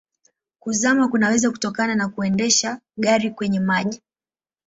Kuzama 0.59 1.07
kunaweza 1.07 1.51
kutokana 1.51 1.95
na 1.95 2.09
kuendesha 2.09 2.79
gari 2.97 3.31
kwenye 3.31 3.59
maji. 3.59 4.01